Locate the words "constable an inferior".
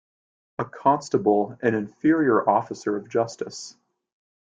0.65-2.49